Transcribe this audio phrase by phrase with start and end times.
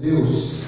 [0.00, 0.62] Deus,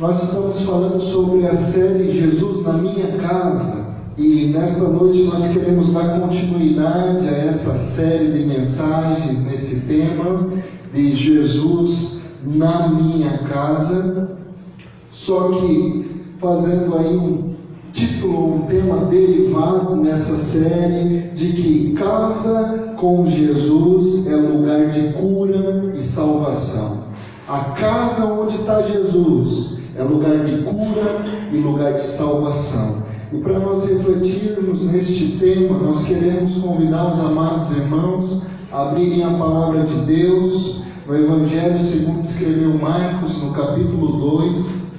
[0.00, 5.92] nós estamos falando sobre a série Jesus na Minha Casa e nesta noite nós queremos
[5.92, 10.48] dar continuidade a essa série de mensagens nesse tema
[10.94, 14.30] de Jesus na Minha Casa.
[15.10, 17.54] Só que fazendo aí um
[17.92, 25.92] título, um tema derivado nessa série de que casa com Jesus é lugar de cura
[25.94, 27.03] e salvação.
[27.46, 33.02] A casa onde está Jesus é lugar de cura e lugar de salvação.
[33.30, 39.34] E para nós refletirmos neste tema, nós queremos convidar os amados irmãos a abrirem a
[39.34, 44.92] palavra de Deus no Evangelho segundo escreveu Marcos, no capítulo 2,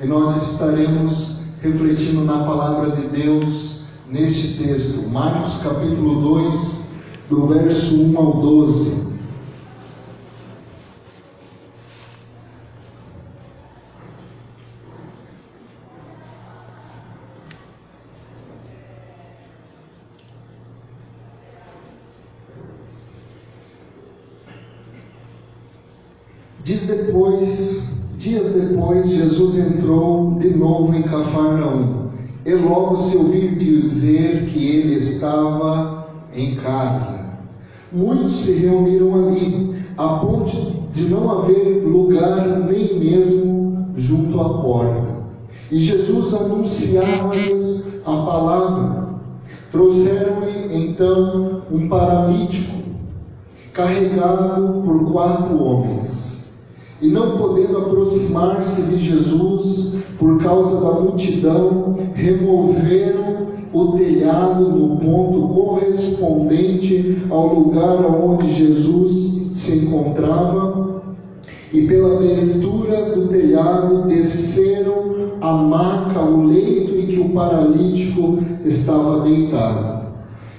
[0.00, 5.08] e nós estaremos refletindo na palavra de Deus neste texto.
[5.08, 6.90] Marcos, capítulo 2,
[7.28, 9.07] do verso 1 ao 12.
[26.68, 27.82] Diz depois,
[28.18, 32.10] dias depois, Jesus entrou de novo em Cafarnaum.
[32.44, 37.38] E logo se ouviu dizer que ele estava em casa.
[37.90, 45.08] Muitos se reuniram ali, a ponto de não haver lugar nem mesmo junto à porta.
[45.70, 49.08] E Jesus anunciava-lhes a palavra.
[49.70, 52.76] Trouxeram-lhe então um paralítico,
[53.72, 56.27] carregado por quatro homens.
[57.00, 65.48] E não podendo aproximar-se de Jesus por causa da multidão, removeram o telhado no ponto
[65.54, 71.02] correspondente ao lugar onde Jesus se encontrava,
[71.72, 79.20] e pela abertura do telhado desceram a maca, o leito em que o paralítico estava
[79.20, 80.08] deitado.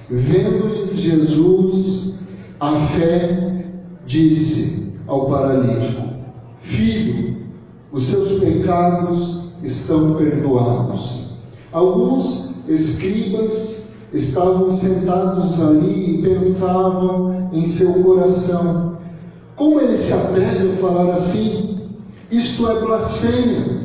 [0.08, 2.14] Vendo-lhes Jesus
[2.58, 3.64] a fé,
[4.06, 6.09] disse ao paralítico:
[6.62, 7.36] Filho,
[7.92, 11.30] os seus pecados estão perdoados.
[11.72, 18.98] Alguns escribas estavam sentados ali e pensavam em seu coração:
[19.56, 21.80] como ele se atreve a falar assim?
[22.30, 23.80] Isto é blasfêmia.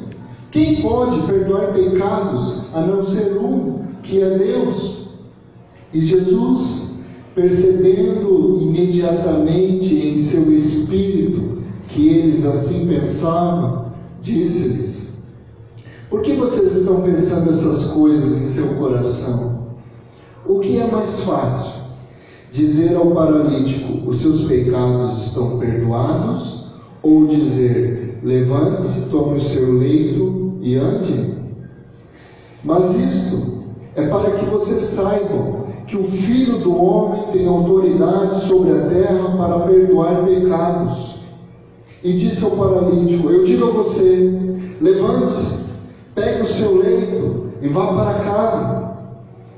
[0.52, 5.09] Quem pode perdoar pecados a não ser um, que é Deus?
[5.94, 7.00] E Jesus,
[7.34, 9.34] percebendo imediatamente
[12.45, 13.88] assim pensavam,
[14.22, 15.17] disse-lhes:
[16.09, 19.66] Por que vocês estão pensando essas coisas em seu coração?
[20.45, 21.81] O que é mais fácil?
[22.51, 26.73] Dizer ao paralítico: Os seus pecados estão perdoados?
[27.01, 31.35] Ou dizer: Levante-se, tome o seu leito e ande?
[32.63, 33.63] Mas isto
[33.95, 39.38] é para que vocês saibam que o Filho do Homem tem autoridade sobre a terra
[39.38, 41.15] para perdoar pecados.
[42.05, 44.31] E disse ao paralítico: Eu digo a você,
[44.79, 45.63] levante-se,
[46.13, 48.95] pegue o seu leito e vá para casa.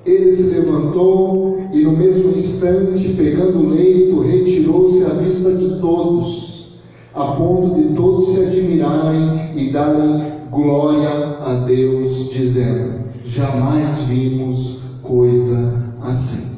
[0.05, 6.77] Ele se levantou e, no mesmo instante, pegando o leito, retirou-se à vista de todos,
[7.13, 11.09] a ponto de todos se admirarem e darem glória
[11.41, 16.55] a Deus, dizendo: Jamais vimos coisa assim.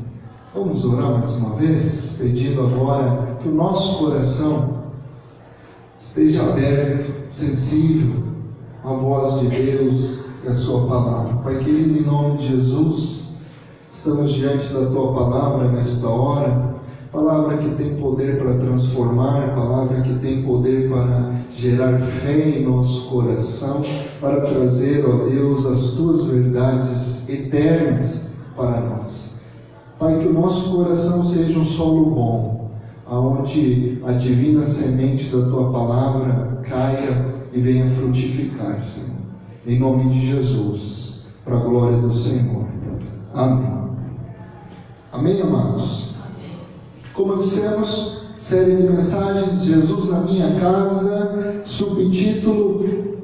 [0.54, 4.79] Vamos orar mais uma vez, pedindo agora que o nosso coração
[6.00, 8.24] esteja aberto, sensível
[8.84, 11.36] à voz de Deus e à Sua palavra.
[11.44, 13.34] Pai querido, em nome de Jesus,
[13.92, 16.76] estamos diante da Tua palavra nesta hora,
[17.12, 23.10] palavra que tem poder para transformar, palavra que tem poder para gerar fé em nosso
[23.10, 23.84] coração,
[24.22, 29.38] para trazer, ó Deus, as Tuas verdades eternas para nós.
[30.00, 32.59] Pai, que o nosso coração seja um solo bom,
[33.10, 39.20] aonde a divina semente da tua palavra caia e venha frutificar, Senhor.
[39.66, 42.66] Em nome de Jesus, para a glória do Senhor.
[43.34, 43.90] Amém.
[45.12, 46.16] Amém, amados?
[47.14, 52.80] Como dissemos, série de mensagens Jesus na minha casa, subtítulo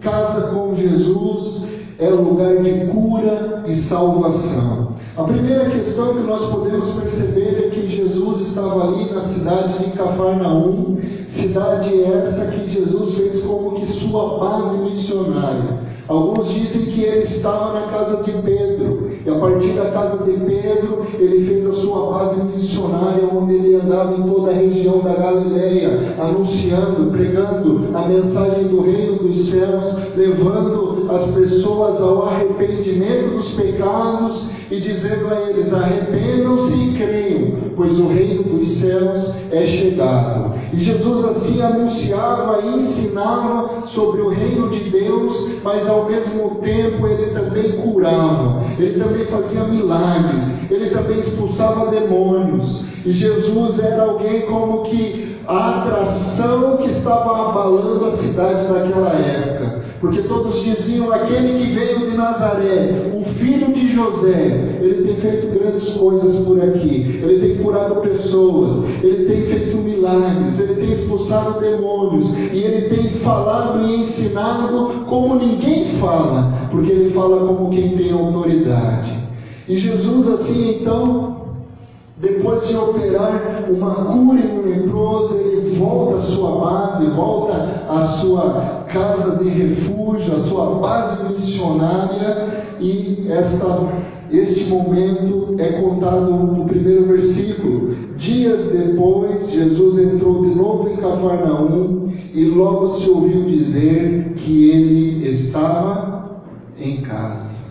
[0.06, 1.68] Casa com Jesus
[1.98, 4.95] é lugar de cura e salvação.
[5.18, 9.92] A primeira questão que nós podemos perceber é que Jesus estava ali na cidade de
[9.92, 15.80] Cafarnaum, cidade essa que Jesus fez como que sua base missionária.
[16.10, 20.34] Alguns dizem que ele estava na casa de Pedro, E a partir da casa de
[20.34, 25.14] Pedro, ele fez a sua base missionária, onde ele andava em toda a região da
[25.14, 33.52] Galileia, anunciando, pregando a mensagem do reino dos céus, levando as pessoas ao arrependimento dos
[33.52, 40.56] pecados e dizendo a eles: arrependam-se e creiam, pois o reino dos céus é chegado.
[40.74, 47.08] E Jesus assim anunciava e ensinava sobre o reino de Deus, mas ao mesmo tempo
[47.08, 52.86] ele também curava, ele também fazia milagres, ele também expulsava demônios.
[53.06, 59.75] E Jesus era alguém como que a atração que estava abalando a cidade daquela época
[60.06, 65.48] porque todos diziam: aquele que veio de Nazaré, o filho de José, ele tem feito
[65.48, 71.60] grandes coisas por aqui, ele tem curado pessoas, ele tem feito milagres, ele tem expulsado
[71.60, 77.98] demônios, e ele tem falado e ensinado como ninguém fala, porque ele fala como quem
[77.98, 79.12] tem autoridade.
[79.68, 81.45] E Jesus, assim então,
[82.18, 88.02] depois de operar uma cura em um leproso, ele volta à sua base, volta à
[88.02, 93.90] sua casa de refúgio, à sua base missionária, e esta,
[94.32, 97.96] este momento é contado no primeiro versículo.
[98.16, 105.30] Dias depois, Jesus entrou de novo em Cafarnaum e logo se ouviu dizer que ele
[105.30, 106.42] estava
[106.80, 107.65] em casa.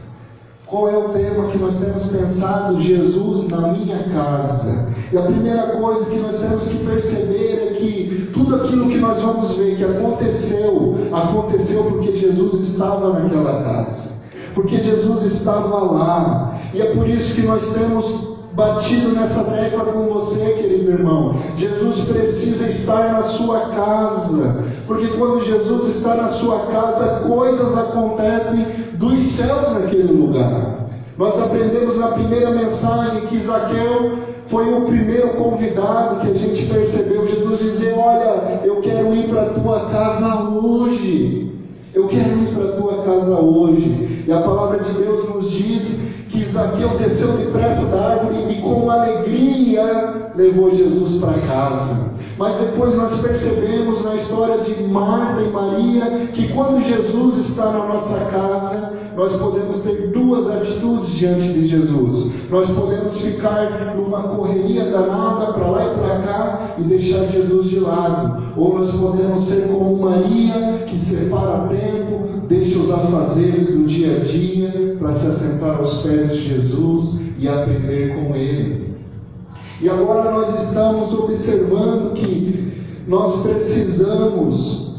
[0.75, 2.81] Qual é o tema que nós temos pensado?
[2.81, 4.89] Jesus na minha casa.
[5.13, 9.23] E a primeira coisa que nós temos que perceber é que tudo aquilo que nós
[9.23, 14.15] vamos ver que aconteceu, aconteceu porque Jesus estava naquela casa.
[14.53, 16.59] Porque Jesus estava lá.
[16.75, 21.37] E é por isso que nós temos batido nessa tecla com você, querido irmão.
[21.57, 28.65] Jesus precisa estar na sua casa, porque quando Jesus está na sua casa, coisas acontecem
[29.05, 30.89] dos céus naquele lugar.
[31.17, 34.19] Nós aprendemos na primeira mensagem que Zaqueu
[34.49, 39.43] foi o primeiro convidado que a gente percebeu Jesus dizer: Olha, eu quero ir para
[39.43, 41.53] a tua casa hoje.
[41.93, 44.25] Eu quero ir para a tua casa hoje.
[44.27, 48.91] E a palavra de Deus nos diz que Zaqueu desceu depressa da árvore e com
[48.91, 52.14] alegria levou Jesus para casa.
[52.37, 57.87] Mas depois nós percebemos na história de Marta e Maria que quando Jesus está na
[57.87, 62.33] nossa casa, nós podemos ter duas atitudes diante de Jesus.
[62.51, 67.79] Nós podemos ficar numa correria danada para lá e para cá e deixar Jesus de
[67.79, 68.43] lado.
[68.57, 74.25] Ou nós podemos ser como Maria, que separa tempo, deixa os afazeres do dia a
[74.25, 78.84] dia para se assentar aos pés de Jesus e aprender com Ele.
[79.81, 84.95] E agora nós estamos observando que nós precisamos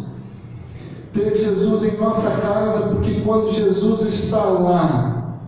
[1.13, 5.39] ter Jesus em nossa casa, porque quando Jesus está lá,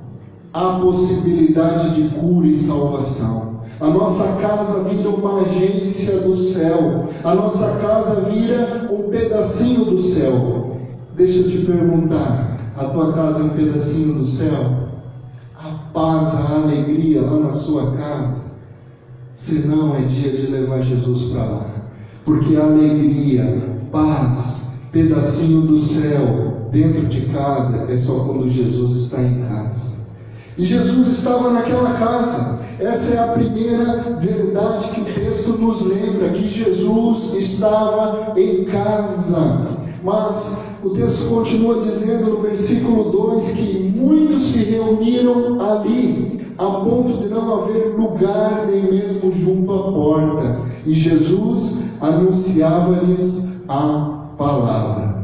[0.53, 3.61] há possibilidade de cura e salvação.
[3.79, 7.09] A nossa casa vira uma agência do céu.
[7.23, 10.77] A nossa casa vira um pedacinho do céu.
[11.15, 14.87] Deixa eu te perguntar: a tua casa é um pedacinho do céu?
[15.55, 18.46] A paz, a alegria lá na sua casa?
[19.37, 21.65] Se não, é dia de levar Jesus para lá.
[22.25, 29.43] Porque alegria, paz, pedacinho do céu dentro de casa é só quando Jesus está em
[29.43, 29.95] casa.
[30.57, 32.59] E Jesus estava naquela casa.
[32.79, 39.77] Essa é a primeira verdade que o texto nos lembra: que Jesus estava em casa.
[40.03, 47.19] Mas o texto continua dizendo no versículo 2 que muitos se reuniram ali, a ponto
[47.19, 50.61] de não haver lugar nem mesmo junto à porta.
[50.85, 55.17] E Jesus anunciava-lhes a palavra.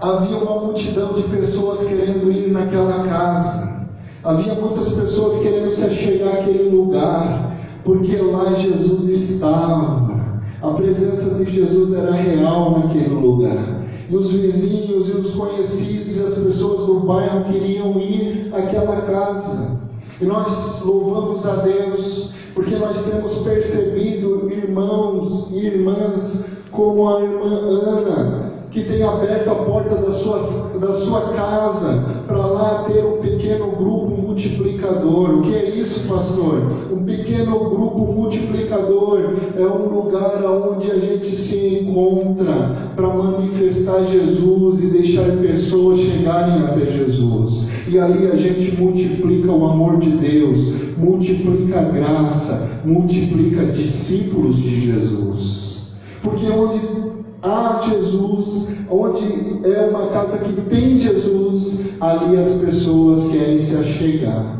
[0.00, 3.86] Havia uma multidão de pessoas querendo ir naquela casa.
[4.22, 10.40] Havia muitas pessoas querendo se achegar àquele lugar, porque lá Jesus estava.
[10.62, 13.85] A presença de Jesus era real naquele lugar.
[14.08, 19.80] E os vizinhos e os conhecidos e as pessoas do bairro queriam ir àquela casa.
[20.20, 27.48] E nós louvamos a Deus, porque nós temos percebido, irmãos e irmãs, como a irmã
[27.48, 28.45] Ana,
[28.76, 30.36] que tem aberto a porta da sua,
[30.78, 35.38] da sua casa para lá ter um pequeno grupo multiplicador.
[35.38, 36.60] O que é isso, pastor?
[36.92, 44.84] Um pequeno grupo multiplicador é um lugar onde a gente se encontra para manifestar Jesus
[44.84, 47.70] e deixar pessoas chegarem até Jesus.
[47.88, 50.58] E ali a gente multiplica o amor de Deus,
[50.98, 55.96] multiplica a graça, multiplica discípulos de Jesus.
[56.22, 57.05] Porque onde
[57.42, 64.56] há Jesus, onde é uma casa que tem Jesus, ali as pessoas querem se achegar.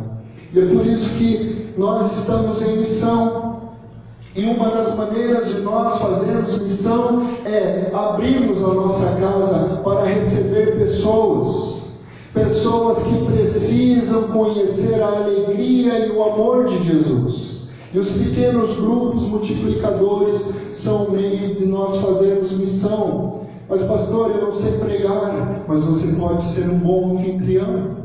[0.52, 3.56] E é por isso que nós estamos em missão.
[4.34, 10.78] E uma das maneiras de nós fazermos missão é abrirmos a nossa casa para receber
[10.78, 11.76] pessoas.
[12.34, 17.55] Pessoas que precisam conhecer a alegria e o amor de Jesus.
[17.96, 23.46] E os pequenos grupos multiplicadores são o meio de nós fazermos missão.
[23.70, 27.96] Mas, pastor, eu não sei pregar, mas você pode ser um bom anfitrião.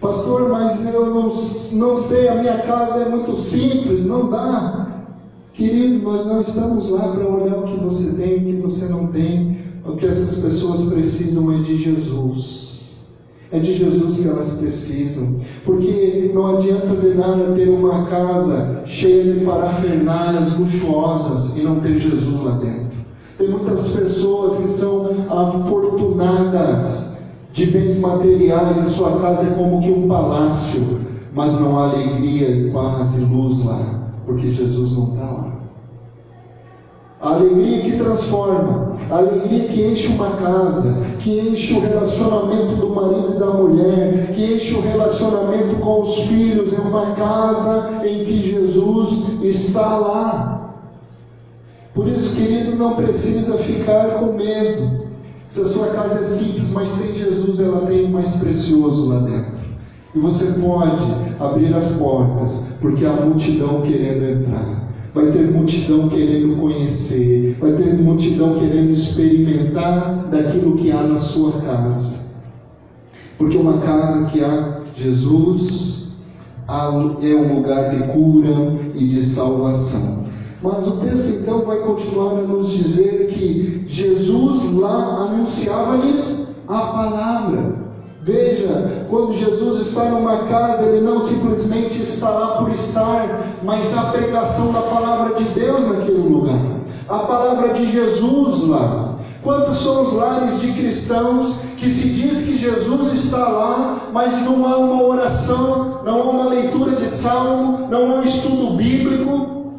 [0.00, 1.32] Pastor, mas eu não,
[1.74, 5.04] não sei, a minha casa é muito simples, não dá.
[5.52, 9.06] Querido, nós não estamos lá para olhar o que você tem, o que você não
[9.06, 9.60] tem.
[9.84, 12.80] O que essas pessoas precisam é de Jesus.
[13.52, 15.40] É de Jesus que elas precisam.
[15.64, 21.98] Porque não adianta de nada ter uma casa cheia de parafernálias luxuosas e não ter
[21.98, 22.98] Jesus lá dentro.
[23.38, 27.16] Tem muitas pessoas que são afortunadas
[27.52, 31.00] de bens materiais e sua casa é como que um palácio,
[31.34, 34.00] mas não há alegria, paz e luz lá
[34.30, 35.49] porque Jesus não está lá.
[37.20, 42.88] A alegria que transforma, a alegria que enche uma casa, que enche o relacionamento do
[42.88, 48.24] marido e da mulher, que enche o relacionamento com os filhos, é uma casa em
[48.24, 50.76] que Jesus está lá.
[51.92, 55.00] Por isso, querido, não precisa ficar com medo.
[55.46, 59.20] Se a sua casa é simples, mas tem Jesus, ela tem o mais precioso lá
[59.20, 59.60] dentro.
[60.14, 61.04] E você pode
[61.38, 64.89] abrir as portas, porque há multidão querendo entrar.
[65.12, 71.60] Vai ter multidão querendo conhecer, vai ter multidão querendo experimentar daquilo que há na sua
[71.60, 72.20] casa.
[73.36, 75.90] Porque uma casa que há Jesus
[76.68, 80.24] é um lugar de cura e de salvação.
[80.62, 87.79] Mas o texto então vai continuar a nos dizer que Jesus lá anunciava-lhes a palavra.
[88.22, 94.10] Veja, quando Jesus está numa casa, ele não simplesmente está lá por estar, mas a
[94.10, 96.60] pregação da palavra de Deus naquele lugar,
[97.08, 99.14] a palavra de Jesus lá.
[99.42, 104.66] Quantos são os lares de cristãos que se diz que Jesus está lá, mas não
[104.66, 109.72] há uma oração, não há uma leitura de salmo, não há um estudo bíblico?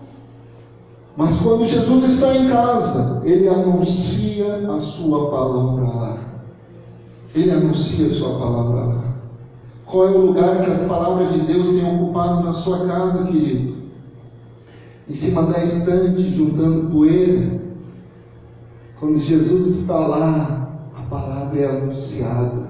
[1.16, 6.31] Mas quando Jesus está em casa, ele anuncia a sua palavra lá.
[7.34, 9.04] Ele anuncia a sua palavra lá.
[9.86, 13.76] Qual é o lugar que a palavra de Deus tem ocupado na sua casa, querido?
[15.10, 17.60] Em cima da estante, juntando poeira.
[19.00, 22.70] Quando Jesus está lá, a palavra é anunciada,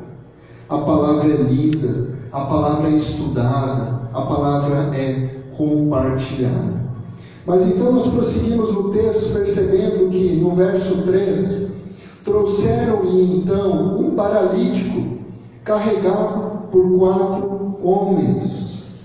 [0.70, 6.82] a palavra é lida, a palavra é estudada, a palavra é compartilhada.
[7.46, 11.81] Mas então nós prosseguimos no texto percebendo que no verso 3
[12.24, 15.18] Trouxeram-lhe então um paralítico
[15.64, 19.00] carregado por quatro homens.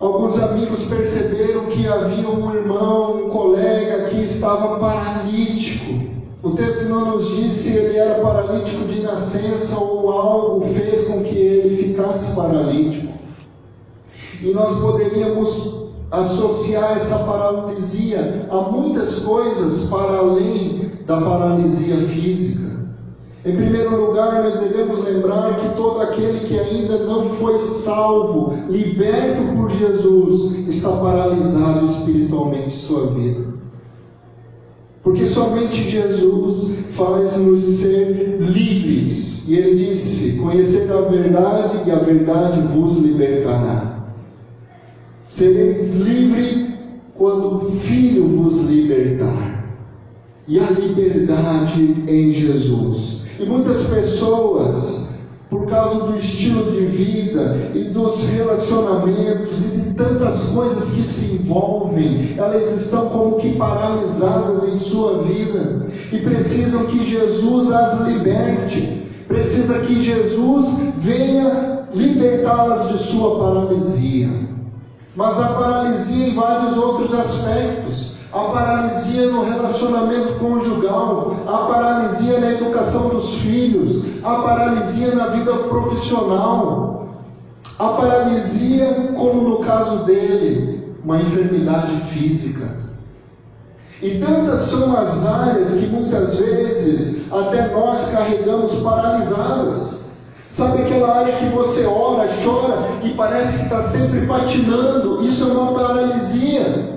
[0.00, 6.06] Alguns amigos perceberam que havia um irmão, um colega que estava paralítico.
[6.42, 11.22] O texto não nos diz se ele era paralítico de nascença ou algo fez com
[11.22, 13.12] que ele ficasse paralítico.
[14.42, 22.66] E nós poderíamos associar essa paralisia a muitas coisas para além da paralisia física.
[23.44, 29.54] Em primeiro lugar, nós devemos lembrar que todo aquele que ainda não foi salvo, liberto
[29.54, 33.46] por Jesus, está paralisado espiritualmente sua vida.
[35.00, 39.48] Porque somente Jesus faz-nos ser livres.
[39.48, 44.08] E ele disse: Conhecer a verdade e a verdade vos libertará.
[45.22, 46.70] Sereis livres
[47.14, 49.55] quando o Filho vos libertar.
[50.48, 53.26] E a liberdade em Jesus.
[53.38, 55.10] E muitas pessoas,
[55.50, 61.34] por causa do estilo de vida e dos relacionamentos e de tantas coisas que se
[61.34, 69.02] envolvem, elas estão como que paralisadas em sua vida e precisam que Jesus as liberte.
[69.26, 70.66] Precisa que Jesus
[70.98, 74.46] venha libertá-las de sua paralisia
[75.16, 78.15] mas a paralisia em vários outros aspectos.
[78.36, 85.54] A paralisia no relacionamento conjugal, a paralisia na educação dos filhos, a paralisia na vida
[85.54, 87.08] profissional,
[87.78, 92.76] a paralisia, como no caso dele, uma enfermidade física.
[94.02, 100.10] E tantas são as áreas que muitas vezes até nós carregamos paralisadas.
[100.46, 105.24] Sabe aquela área que você ora, chora e parece que está sempre patinando?
[105.24, 106.95] Isso é uma paralisia.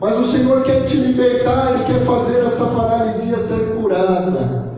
[0.00, 4.68] Mas o Senhor quer te libertar, Ele quer fazer essa paralisia ser curada.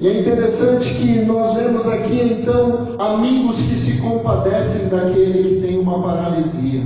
[0.00, 5.78] E é interessante que nós vemos aqui então amigos que se compadecem daquele que tem
[5.78, 6.82] uma paralisia.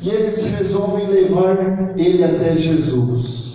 [0.00, 3.46] E eles resolvem levar ele até Jesus.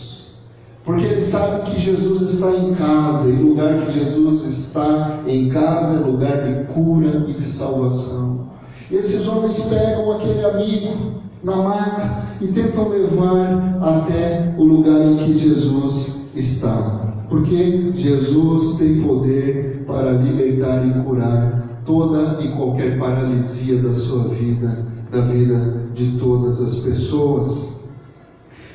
[0.85, 5.49] Porque eles sabem que Jesus está em casa, e o lugar que Jesus está em
[5.49, 8.47] casa é lugar de cura e de salvação.
[8.89, 15.17] E esses homens pegam aquele amigo na maca e tentam levar até o lugar em
[15.17, 17.13] que Jesus está.
[17.29, 24.85] Porque Jesus tem poder para libertar e curar toda e qualquer paralisia da sua vida,
[25.11, 27.79] da vida de todas as pessoas.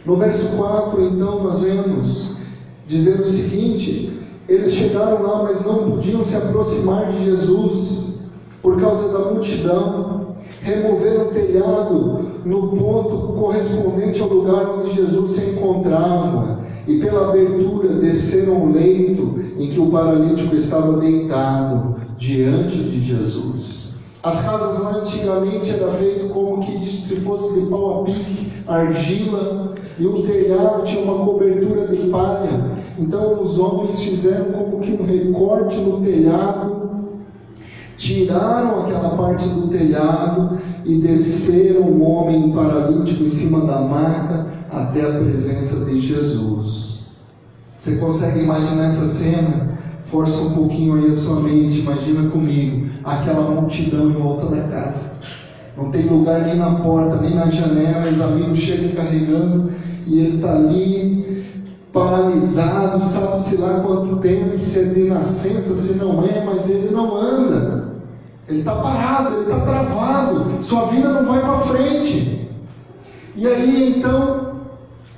[0.06, 2.36] No verso 4, então, nós vemos
[2.86, 4.16] dizer o seguinte:
[4.48, 8.20] eles chegaram lá, mas não podiam se aproximar de Jesus
[8.62, 10.36] por causa da multidão.
[10.62, 17.88] Removeram o telhado no ponto correspondente ao lugar onde Jesus se encontrava, e pela abertura
[17.94, 23.96] desceram o leito em que o paralítico estava deitado diante de Jesus.
[24.22, 29.74] As casas lá antigamente era feito como que se fosse de pau a pique, argila,
[29.98, 32.76] e o telhado tinha uma cobertura de palha.
[32.96, 36.75] Então os homens fizeram como que um recorte no telhado,
[37.96, 45.02] tiraram aquela parte do telhado e desceram o homem paralítico em cima da maca até
[45.02, 47.16] a presença de Jesus.
[47.78, 49.76] Você consegue imaginar essa cena?
[50.10, 55.16] Força um pouquinho aí a sua mente, imagina comigo, aquela multidão em volta da casa.
[55.76, 59.72] Não tem lugar nem na porta, nem na janela, os amigos chegam carregando
[60.06, 61.44] e ele está ali
[61.92, 67.16] paralisado, sabe-se lá quanto tempo, se é de nascença, se não é, mas ele não
[67.16, 67.85] anda.
[68.48, 72.48] Ele está parado, ele está travado, sua vida não vai para frente.
[73.34, 74.52] E aí então,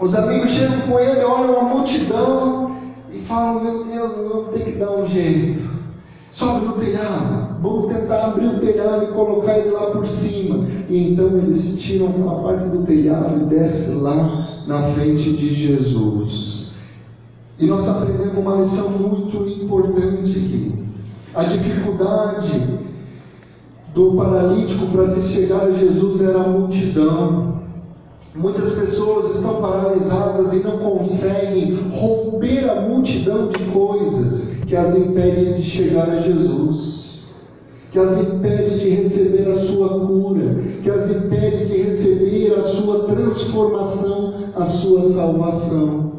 [0.01, 2.77] os amigos chegam com ele, olham a multidão
[3.13, 5.79] e falam: Meu Deus, vamos ter que dar um jeito.
[6.31, 10.67] Sobe no telhado, vamos tentar abrir o telhado e colocar ele lá por cima.
[10.89, 16.73] E então eles tiram aquela parte do telhado e descem lá na frente de Jesus.
[17.59, 20.85] E nós aprendemos uma lição muito importante aqui.
[21.35, 22.78] A dificuldade
[23.99, 27.59] do paralítico para se chegar a Jesus era a multidão.
[28.33, 35.55] Muitas pessoas estão paralisadas e não conseguem romper a multidão de coisas que as impede
[35.55, 37.25] de chegar a Jesus,
[37.91, 43.01] que as impede de receber a sua cura, que as impede de receber a sua
[43.01, 46.13] transformação, a sua salvação.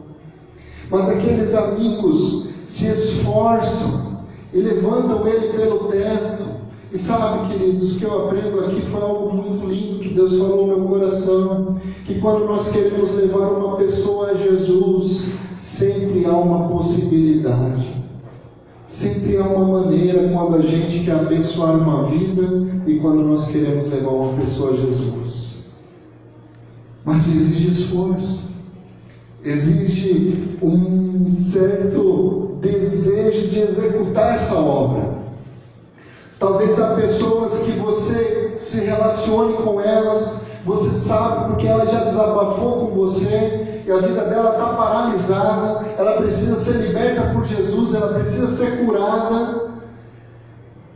[0.91, 6.48] Mas aqueles amigos se esforçam e levantam ele pelo teto
[6.91, 10.65] e sabe, queridos, o que eu aprendo aqui foi algo muito lindo que Deus falou
[10.65, 11.79] no meu coração.
[12.05, 17.87] Que quando nós queremos levar uma pessoa a Jesus, sempre há uma possibilidade.
[18.87, 23.87] Sempre há uma maneira quando a gente quer abençoar uma vida e quando nós queremos
[23.87, 25.69] levar uma pessoa a Jesus.
[27.05, 28.49] Mas exige esforço,
[29.45, 35.18] exige um certo desejo de executar essa obra.
[36.39, 42.87] Talvez há pessoas que você se relacione com elas, você sabe porque ela já desabafou
[42.87, 48.13] com você e a vida dela está paralisada, ela precisa ser liberta por Jesus, ela
[48.13, 49.69] precisa ser curada.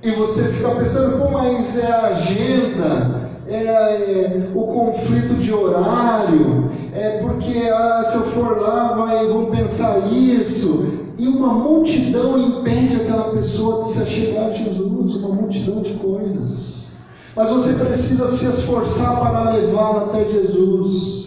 [0.01, 6.71] E você fica pensando, pô, mas é a agenda, é, é, o conflito de horário,
[6.93, 12.95] é porque ah, se eu for lá vai, vão pensar isso, e uma multidão impede
[12.95, 16.91] aquela pessoa de se achegar a Jesus, uma multidão de coisas.
[17.35, 21.23] Mas você precisa se esforçar para levá-la até Jesus.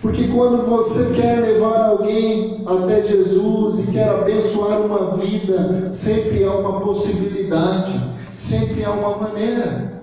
[0.00, 6.52] Porque quando você quer levar alguém até Jesus e quer abençoar uma vida, sempre há
[6.52, 10.02] uma possibilidade, sempre há uma maneira.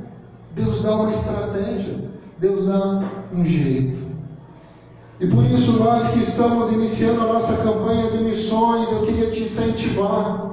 [0.55, 4.08] Deus dá uma estratégia, Deus dá um jeito.
[5.19, 9.43] E por isso, nós que estamos iniciando a nossa campanha de missões, eu queria te
[9.43, 10.49] incentivar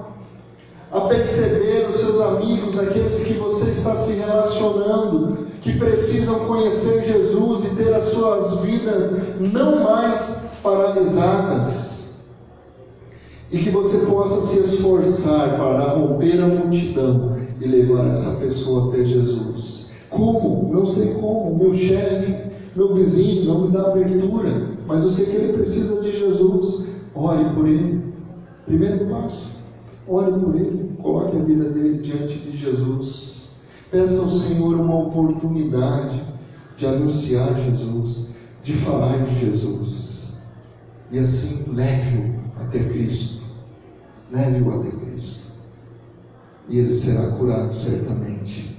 [0.90, 7.64] a perceber os seus amigos, aqueles que você está se relacionando, que precisam conhecer Jesus
[7.64, 12.06] e ter as suas vidas não mais paralisadas.
[13.52, 19.04] E que você possa se esforçar para romper a multidão e levar essa pessoa até
[19.04, 19.86] Jesus.
[20.10, 20.72] Como?
[20.72, 21.56] Não sei como.
[21.56, 22.34] Meu chefe,
[22.76, 26.88] meu vizinho não me dá abertura, mas eu sei que ele precisa de Jesus.
[27.14, 28.02] Ore por ele.
[28.66, 29.56] Primeiro passo.
[30.06, 30.92] Ore por ele.
[31.00, 33.56] Coloque a vida dele diante de Jesus.
[33.90, 36.22] Peça ao Senhor uma oportunidade
[36.76, 40.36] de anunciar Jesus, de falar de Jesus.
[41.10, 43.42] E assim, leve-o até Cristo.
[44.30, 45.46] Leve-o até Cristo.
[46.68, 48.75] E ele será curado certamente.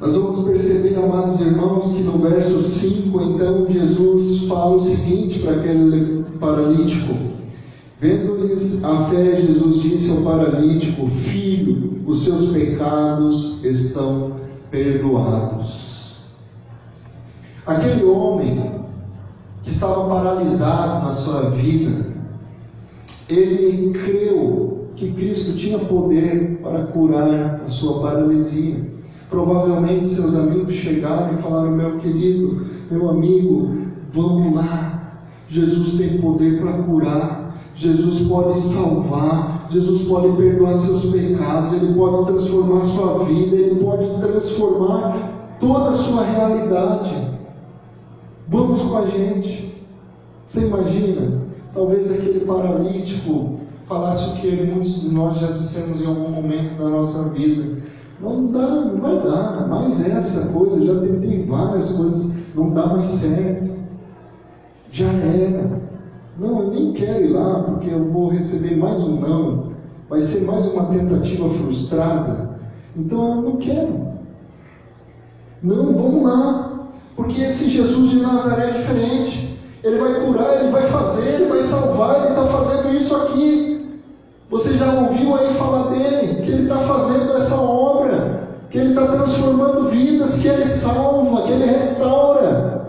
[0.00, 5.56] Nós vamos perceber, amados irmãos, que no verso 5, então, Jesus fala o seguinte para
[5.56, 7.14] aquele paralítico:
[8.00, 14.36] Vendo-lhes a fé, Jesus disse ao paralítico: Filho, os seus pecados estão
[14.70, 16.18] perdoados.
[17.66, 18.84] Aquele homem
[19.64, 22.06] que estava paralisado na sua vida,
[23.28, 28.97] ele creu que Cristo tinha poder para curar a sua paralisia.
[29.30, 33.76] Provavelmente seus amigos chegaram e falaram: Meu querido, meu amigo,
[34.12, 35.22] vamos lá.
[35.48, 37.54] Jesus tem poder para curar.
[37.74, 39.68] Jesus pode salvar.
[39.70, 41.74] Jesus pode perdoar seus pecados.
[41.74, 43.56] Ele pode transformar sua vida.
[43.56, 47.28] Ele pode transformar toda a sua realidade.
[48.48, 49.74] Vamos com a gente.
[50.46, 51.42] Você imagina?
[51.74, 56.88] Talvez aquele paralítico falasse o que muitos de nós já dissemos em algum momento da
[56.88, 57.77] nossa vida.
[58.20, 59.68] Não dá, não vai dar.
[59.68, 63.70] Mais essa coisa, já tentei várias coisas, não dá mais certo.
[64.90, 65.80] Já era.
[66.38, 69.68] Não, eu nem quero ir lá porque eu vou receber mais um não.
[70.08, 72.58] Vai ser mais uma tentativa frustrada.
[72.96, 74.08] Então eu não quero.
[75.62, 76.88] Não, vamos lá.
[77.14, 79.58] Porque esse Jesus de Nazaré é diferente.
[79.82, 83.77] Ele vai curar, ele vai fazer, ele vai salvar, ele está fazendo isso aqui.
[84.50, 89.06] Você já ouviu aí falar dele, que ele está fazendo essa obra, que ele está
[89.06, 92.88] transformando vidas, que ele salva, que ele restaura.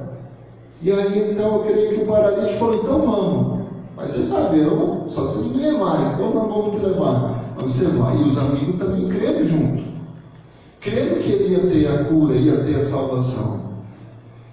[0.82, 3.60] E aí então eu creio que o paralítico falou, então vamos.
[3.98, 7.43] Mas você sabe, eu, só vocês me levarem, então nós vamos te levar.
[7.58, 8.15] Mas você vai.
[8.15, 9.84] E os amigos também crendo junto.
[10.80, 13.60] Crendo que ele ia ter a cura, ia ter a salvação.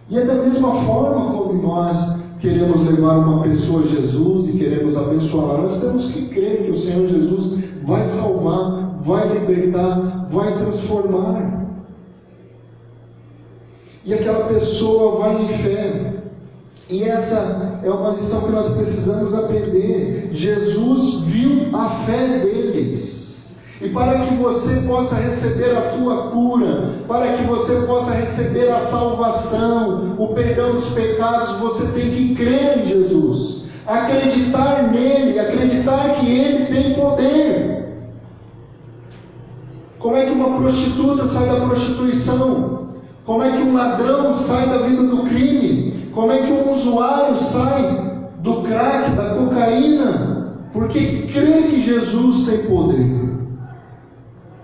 [0.08, 4.96] E é da mesma forma como nós queremos levar uma pessoa a Jesus e queremos
[4.96, 11.66] abençoar, nós temos que crer que o Senhor Jesus vai salvar, vai libertar, vai transformar.
[14.04, 16.22] E aquela pessoa vai em fé.
[16.88, 20.28] E essa é uma lição que nós precisamos aprender.
[20.30, 23.25] Jesus viu a fé deles.
[23.80, 28.78] E para que você possa receber a tua cura, para que você possa receber a
[28.78, 36.26] salvação, o perdão dos pecados, você tem que crer em Jesus, acreditar nele, acreditar que
[36.26, 37.76] ele tem poder.
[39.98, 42.86] Como é que uma prostituta sai da prostituição?
[43.26, 46.10] Como é que um ladrão sai da vida do crime?
[46.14, 50.54] Como é que um usuário sai do crack, da cocaína?
[50.72, 53.25] Porque crê que Jesus tem poder.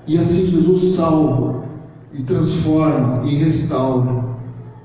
[0.06, 1.64] E assim Jesus salva
[2.12, 4.24] e transforma e restaura.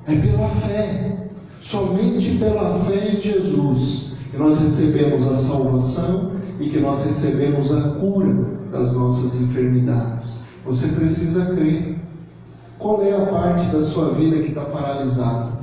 [0.06, 6.80] É pela fé, somente pela fé em Jesus, que nós recebemos a salvação e que
[6.80, 10.46] nós recebemos a cura das nossas enfermidades.
[10.66, 11.98] Você precisa crer.
[12.78, 15.58] Qual é a parte da sua vida que está paralisada?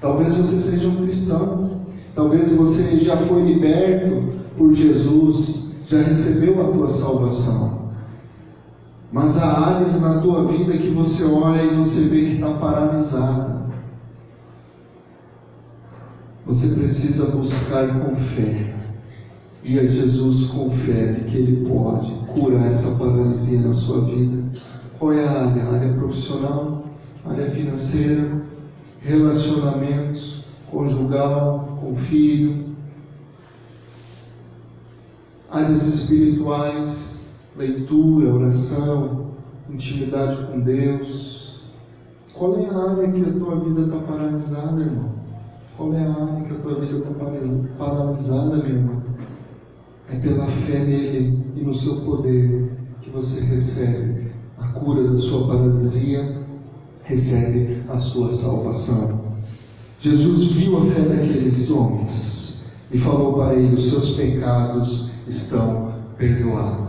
[0.00, 1.80] Talvez você seja um cristão,
[2.14, 7.77] talvez você já foi liberto por Jesus, já recebeu a tua salvação.
[9.10, 13.62] Mas há áreas na tua vida que você olha e você vê que está paralisada.
[16.46, 18.74] Você precisa buscar com fé.
[19.64, 20.50] E a Jesus
[20.86, 24.44] fé que Ele pode curar essa paralisia na sua vida.
[24.98, 25.62] Qual é a área?
[25.64, 26.84] A área profissional,
[27.24, 28.42] área financeira,
[29.00, 32.74] relacionamentos, conjugal, com filho,
[35.50, 37.17] áreas espirituais,
[37.58, 39.32] leitura, oração,
[39.68, 41.60] intimidade com Deus.
[42.32, 45.12] Qual é a área que a tua vida está paralisada, irmão?
[45.76, 47.10] Qual é a área que a tua vida está
[47.76, 49.02] paralisada, minha irmã?
[50.08, 52.70] É pela fé nele e no seu poder
[53.02, 56.38] que você recebe a cura da sua paralisia,
[57.02, 59.20] recebe a sua salvação.
[60.00, 66.87] Jesus viu a fé daqueles homens e falou para eles: os seus pecados estão perdoados.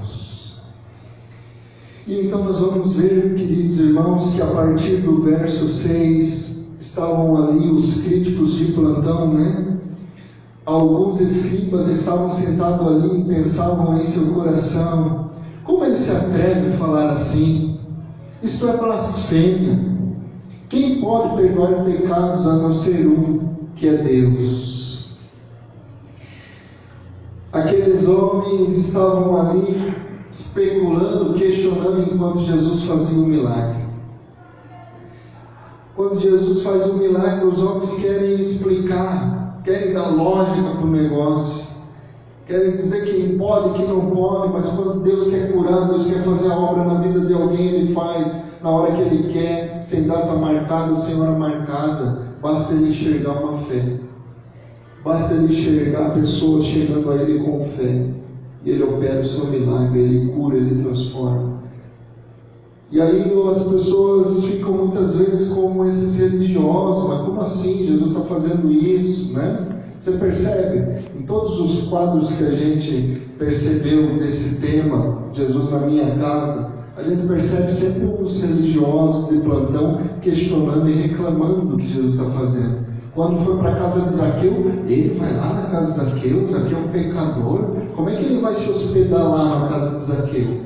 [2.09, 7.69] E então nós vamos ver, queridos irmãos, que a partir do verso 6 estavam ali
[7.69, 9.77] os críticos de plantão, né?
[10.65, 15.29] Alguns escribas estavam sentados ali e pensavam em seu coração:
[15.63, 17.77] como ele se atreve a falar assim?
[18.41, 19.79] Isto é blasfêmia.
[20.67, 25.15] Quem pode perdoar pecados a não ser um, que é Deus?
[27.53, 33.83] Aqueles homens estavam ali especulando, questionando enquanto Jesus fazia o milagre.
[35.95, 41.65] Quando Jesus faz um milagre, os homens querem explicar, querem dar lógica para o negócio,
[42.45, 46.51] querem dizer quem pode, quem não pode, mas quando Deus quer curar, Deus quer fazer
[46.51, 50.33] a obra na vida de alguém, Ele faz na hora que Ele quer, sem data
[50.35, 52.29] marcada, sem hora marcada.
[52.41, 53.99] Basta Ele enxergar uma fé.
[55.03, 58.18] Basta Ele enxergar pessoas chegando a Ele com fé.
[58.65, 61.59] Ele opera o seu milagre, Ele cura, Ele transforma.
[62.91, 67.85] E aí as pessoas ficam muitas vezes como esses religiosos, mas como assim?
[67.85, 69.67] Jesus está fazendo isso, né?
[69.97, 71.05] Você percebe?
[71.15, 77.03] Em todos os quadros que a gente percebeu desse tema, Jesus na minha casa, a
[77.03, 82.89] gente percebe sempre os religiosos de plantão questionando e reclamando do que Jesus está fazendo.
[83.13, 86.77] Quando foi para a casa de Zaqueu, ele vai lá na casa de Zaqueu, Zaqueu
[86.77, 87.75] é um pecador.
[87.99, 90.61] Como é que ele vai se hospedar lá na casa de Zaqueu?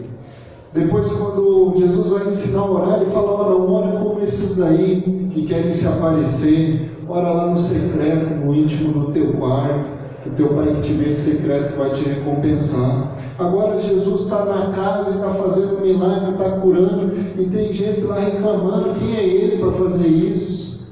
[0.72, 5.02] Depois, quando Jesus vai ensinar a orar, ele fala: Ora, não ora como esses daí
[5.34, 9.84] que querem se aparecer, ora lá no secreto, no íntimo do teu quarto,
[10.22, 13.15] que teu pai que te vê secreto vai te recompensar.
[13.39, 18.19] Agora Jesus está na casa e está fazendo milagre, está curando, e tem gente lá
[18.19, 20.88] reclamando: quem é ele para fazer isso?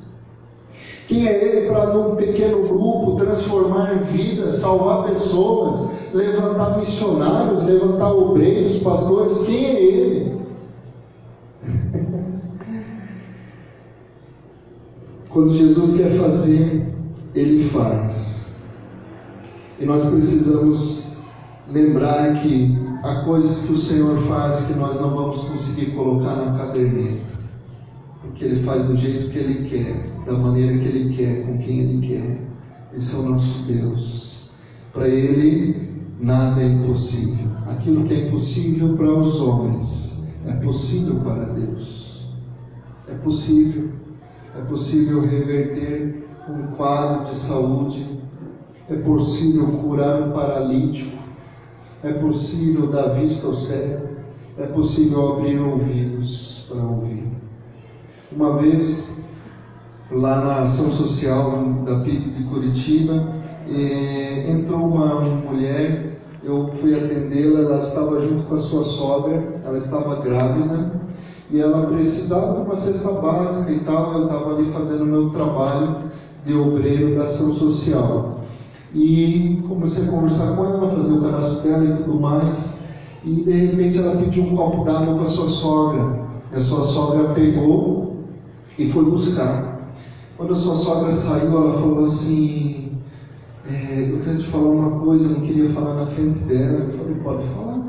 [1.07, 6.00] Quem é ele para, num pequeno grupo, transformar vidas, salvar pessoas?
[6.13, 10.41] Levantar missionários, levantar obreiros, pastores, quem é ele?
[15.29, 16.93] Quando Jesus quer fazer,
[17.33, 18.53] ele faz.
[19.79, 21.11] E nós precisamos
[21.71, 26.57] lembrar que há coisas que o Senhor faz que nós não vamos conseguir colocar na
[26.57, 27.31] caderneta.
[28.21, 31.79] Porque Ele faz do jeito que Ele quer, da maneira que Ele quer, com quem
[31.79, 32.41] Ele quer.
[32.93, 34.51] Esse é o nosso Deus.
[34.93, 35.89] Para Ele,
[36.21, 37.49] nada é impossível.
[37.67, 42.27] Aquilo que é impossível para os homens é possível para Deus.
[43.07, 43.89] É possível.
[44.57, 48.19] É possível reverter um quadro de saúde.
[48.89, 51.17] É possível curar um paralítico.
[52.03, 54.09] É possível dar vista ao céu.
[54.57, 57.31] É possível abrir ouvidos para ouvir.
[58.31, 59.23] Uma vez,
[60.11, 63.35] lá na ação social da PIB de Curitiba,
[63.67, 66.10] eh, entrou uma mulher
[66.43, 71.01] eu fui atendê-la, ela estava junto com a sua sogra, ela estava grávida
[71.51, 74.13] e ela precisava de uma cesta básica e tal.
[74.13, 75.97] Eu estava ali fazendo meu trabalho
[76.43, 78.39] de obreiro da ação social.
[78.93, 82.81] E comecei a conversar com ela, fazer o cadastro dela e tudo mais.
[83.23, 86.21] E de repente ela pediu um copo d'água para a sua sogra.
[86.51, 88.15] E a sua sogra pegou
[88.79, 89.79] e foi buscar.
[90.37, 92.80] Quando a sua sogra saiu, ela falou assim:
[93.71, 96.79] é, eu quero te falar uma coisa, eu não queria falar na frente dela.
[96.79, 97.87] Eu falei, pode falar.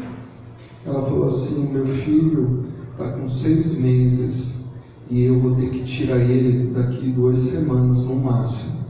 [0.84, 4.70] Ela falou assim: meu filho está com seis meses
[5.10, 8.80] e eu vou ter que tirar ele daqui duas semanas no máximo,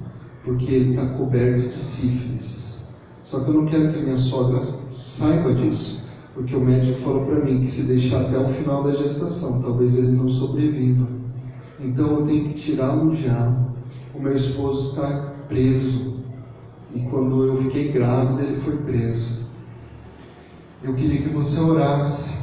[0.44, 2.86] porque ele está coberto de sífilis.
[3.24, 4.60] Só que eu não quero que minha sogra
[4.92, 8.92] saiba disso, porque o médico falou para mim que se deixar até o final da
[8.92, 11.06] gestação, talvez ele não sobreviva.
[11.80, 13.58] Então eu tenho que tirá-lo já.
[14.14, 16.11] O meu esposo está preso
[16.94, 19.42] e quando eu fiquei grávida, ele foi preso.
[20.82, 22.36] Eu queria que você orasse.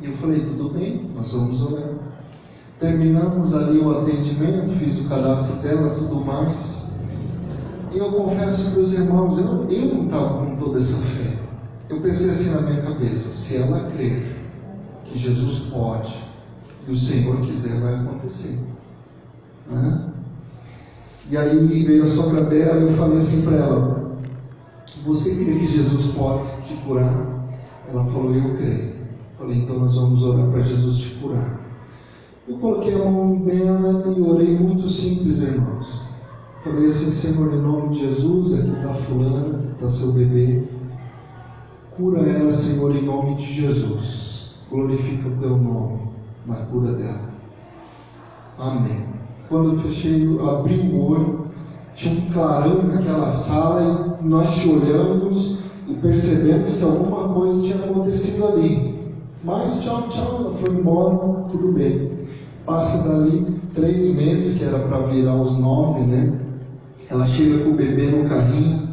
[0.00, 1.90] E eu falei, tudo bem, nós vamos orar.
[2.80, 6.92] Terminamos ali o atendimento, fiz o cadastro dela, tudo mais.
[7.92, 11.38] E eu confesso para os irmãos, eu, eu não estava com toda essa fé.
[11.88, 14.34] Eu pensei assim na minha cabeça, se ela crer
[15.04, 16.12] que Jesus pode
[16.88, 18.58] e o Senhor quiser, vai acontecer.
[19.68, 20.12] Né?
[21.30, 24.18] E aí veio a sogra dela e eu falei assim para ela:
[25.06, 27.48] Você crê que Jesus pode te curar?
[27.88, 28.94] Ela falou: Eu creio.
[29.38, 31.60] Falei: Então nós vamos orar para Jesus te curar.
[32.46, 36.02] Eu coloquei a mão nela e orei muito simples, irmãos.
[36.62, 40.62] Falei assim: Senhor, em nome de Jesus, aqui está Fulana, está seu bebê.
[41.96, 44.56] Cura ela, Senhor, em nome de Jesus.
[44.70, 46.00] Glorifica o teu nome
[46.46, 47.30] na cura dela.
[48.58, 49.13] Amém.
[49.48, 51.46] Quando eu fechei, abri o olho,
[51.94, 57.76] tinha um clarão naquela sala e nós te olhamos e percebemos que alguma coisa tinha
[57.76, 58.94] acontecido ali.
[59.44, 62.10] Mas tchau, tchau, ela foi embora, tudo bem.
[62.64, 66.32] Passa dali três meses, que era para virar os nove, né?
[67.10, 68.88] Ela chega com o bebê no carrinho,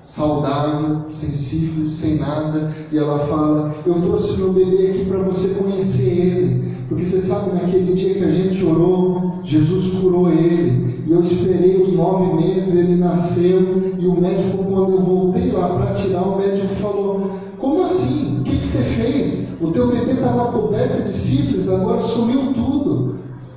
[0.00, 5.54] saudável, sem sífilis, sem nada, e ela fala: Eu trouxe meu bebê aqui para você
[5.54, 6.71] conhecer ele.
[6.88, 11.02] Porque você sabe, naquele dia que a gente orou, Jesus curou ele.
[11.06, 13.94] E eu esperei os nove meses, ele nasceu.
[13.98, 18.40] E o médico, quando eu voltei lá para tirar, o médico falou: Como assim?
[18.40, 19.48] O que, que você fez?
[19.60, 23.16] O teu bebê estava coberto de sífilis, agora sumiu tudo.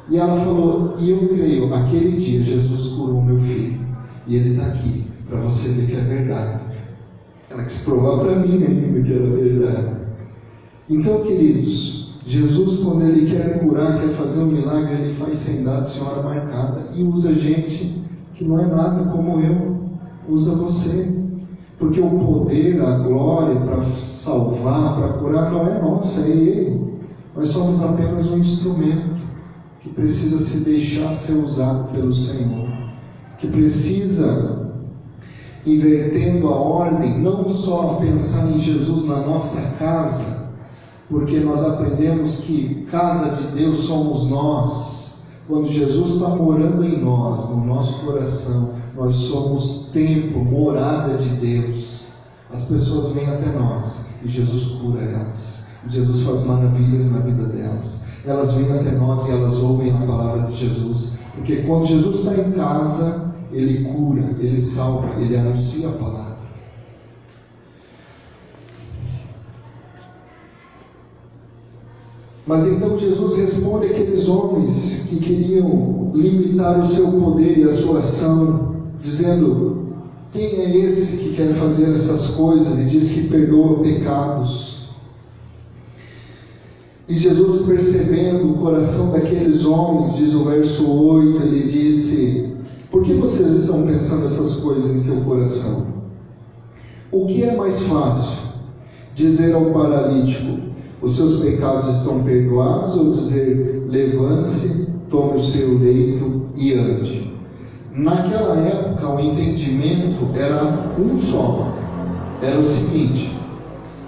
[0.10, 3.80] E ela falou: E eu creio, aquele dia Jesus curou meu filho.
[4.28, 6.60] E ele está aqui, para você ver que é verdade.
[7.50, 9.96] Ela quis provar para mim ainda que era verdade.
[10.90, 15.84] Então, queridos, Jesus, quando Ele quer curar, quer fazer um milagre, Ele faz sem data,
[15.84, 19.76] sem hora marcada e usa gente que não é nada como eu,
[20.28, 21.14] usa você.
[21.78, 26.96] Porque o poder, a glória para salvar, para curar, não é nossa, é Ele.
[27.36, 29.22] Nós somos apenas um instrumento
[29.82, 32.68] que precisa se deixar ser usado pelo Senhor,
[33.38, 34.72] que precisa,
[35.66, 40.45] invertendo a ordem, não só pensar em Jesus na nossa casa,
[41.10, 45.20] porque nós aprendemos que casa de Deus somos nós.
[45.48, 52.02] Quando Jesus está morando em nós, no nosso coração, nós somos templo, morada de Deus.
[52.52, 55.66] As pessoas vêm até nós e Jesus cura elas.
[55.90, 58.04] Jesus faz maravilhas na vida delas.
[58.26, 61.14] Elas vêm até nós e elas ouvem a palavra de Jesus.
[61.36, 66.35] Porque quando Jesus está em casa, ele cura, ele salva, ele anuncia a palavra.
[72.48, 78.00] Mas então Jesus responde àqueles homens que queriam limitar o seu poder e a sua
[78.00, 79.88] ação, dizendo:
[80.32, 84.76] Quem é esse que quer fazer essas coisas e diz que perdoa pecados?
[87.08, 92.54] E Jesus, percebendo o coração daqueles homens, diz o verso 8, ele disse:
[92.92, 95.96] Por que vocês estão pensando essas coisas em seu coração?
[97.12, 98.46] O que é mais fácil?
[99.16, 106.48] Dizer ao paralítico: os seus pecados estão perdoados, ou dizer, levante-se, tome o seu leito
[106.56, 107.32] e ande.
[107.92, 111.74] Naquela época, o entendimento era um só.
[112.42, 113.32] Era o seguinte: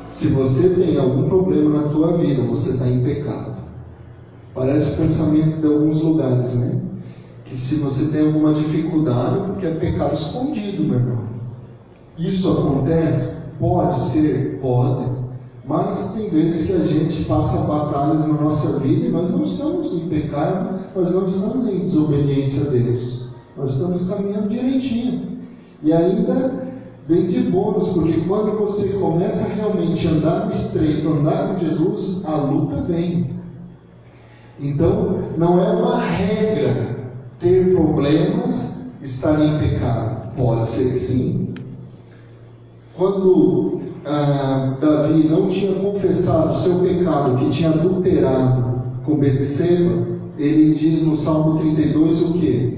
[0.09, 3.57] se você tem algum problema na tua vida, você está em pecado.
[4.53, 6.81] Parece o pensamento de alguns lugares, né?
[7.45, 11.27] Que se você tem alguma dificuldade, porque é pecado escondido, meu irmão.
[12.17, 13.37] Isso acontece?
[13.59, 14.59] Pode ser?
[14.61, 15.16] Pode.
[15.67, 19.93] Mas tem vezes que a gente passa batalhas na nossa vida e nós não estamos
[19.93, 23.23] em pecado, nós não estamos em desobediência a Deus.
[23.57, 25.39] Nós estamos caminhando direitinho.
[25.83, 26.67] E ainda
[27.07, 32.23] vem de bônus, porque quando você começa realmente a andar no estreito, andar com Jesus,
[32.25, 33.35] a luta vem.
[34.59, 36.97] Então, não é uma regra
[37.39, 40.33] ter problemas, estar em pecado.
[40.35, 41.53] Pode ser sim.
[42.95, 50.73] Quando ah, Davi não tinha confessado o seu pecado, que tinha adulterado com Betseba, ele
[50.73, 52.77] diz no Salmo 32 o que?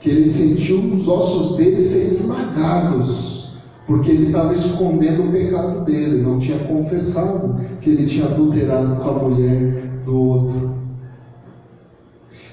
[0.00, 3.54] Que ele sentiu os ossos dele ser esmagados,
[3.86, 9.10] porque ele estava escondendo o pecado dele, não tinha confessado que ele tinha adulterado com
[9.10, 10.70] a mulher do outro.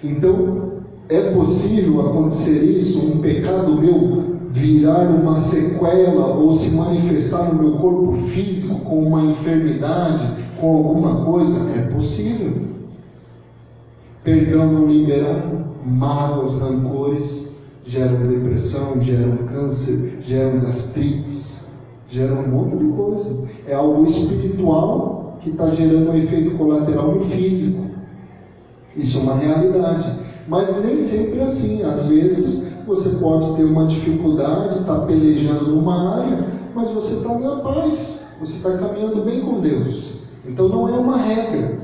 [0.04, 0.68] Então,
[1.10, 7.78] é possível acontecer isso, um pecado meu virar uma sequela ou se manifestar no meu
[7.80, 11.70] corpo físico com uma enfermidade, com alguma coisa?
[11.78, 12.68] É possível.
[14.24, 17.52] Perdão não liberado, mágoas, rancores,
[17.86, 21.72] geram depressão, geram câncer, geram gastrites,
[22.10, 23.48] geram um monte de coisa.
[23.66, 27.86] É algo espiritual que está gerando um efeito colateral no físico.
[28.96, 30.12] Isso é uma realidade.
[30.48, 31.84] Mas nem sempre é assim.
[31.84, 37.58] Às vezes você pode ter uma dificuldade, está pelejando numa área, mas você está na
[37.58, 40.14] paz, você está caminhando bem com Deus.
[40.48, 41.80] Então não é uma regra,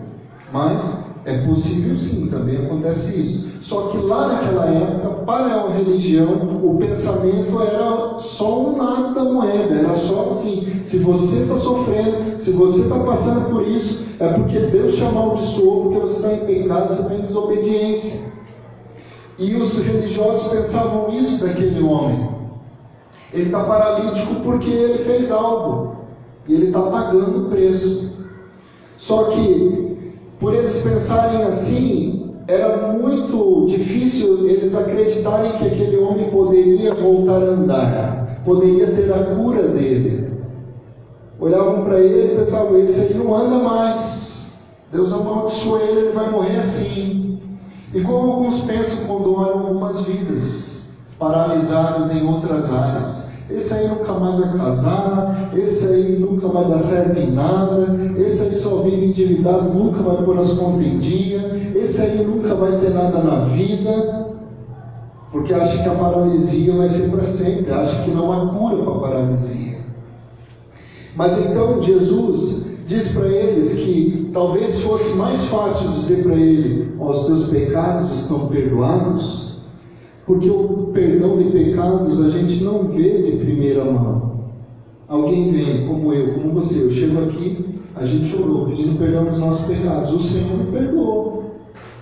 [0.52, 3.54] mas é possível sim, também acontece isso.
[3.60, 9.24] Só que lá naquela época, para a religião, o pensamento era só um lado da
[9.26, 14.28] moeda, era só assim: se você está sofrendo, se você está passando por isso, é
[14.34, 18.34] porque Deus te amaldiçoou, porque você está em pecado, você está em desobediência.
[19.38, 22.30] E os religiosos pensavam isso daquele homem.
[23.34, 25.96] Ele está paralítico porque ele fez algo.
[26.48, 28.12] E ele está pagando o preço.
[28.98, 29.98] Só que,
[30.40, 37.52] por eles pensarem assim, era muito difícil eles acreditarem que aquele homem poderia voltar a
[37.52, 40.32] andar, poderia ter a cura dele.
[41.40, 44.54] Olhavam para ele e pensavam: esse aí não anda mais.
[44.92, 47.23] Deus amaldiçoou ele, ele vai morrer assim.
[47.94, 50.90] E como alguns pensam quando olham algumas vidas
[51.20, 53.30] paralisadas em outras áreas.
[53.50, 58.42] Esse aí nunca mais vai casar, esse aí nunca vai dar certo em nada, esse
[58.42, 62.78] aí só vive endividado, nunca vai pôr as contas em dia, esse aí nunca vai
[62.80, 64.28] ter nada na vida,
[65.32, 68.94] porque acha que a paralisia vai ser para sempre, acha que não há cura para
[68.94, 69.78] a paralisia.
[71.16, 77.26] Mas então Jesus diz para eles que talvez fosse mais fácil dizer para ele: os
[77.26, 79.58] teus pecados estão perdoados,
[80.26, 84.34] porque o perdão de pecados a gente não vê de primeira mão.
[85.08, 89.38] Alguém vem, como eu, como você, eu chego aqui, a gente orou pedindo perdão dos
[89.38, 91.44] nossos pecados, o Senhor me perdoou.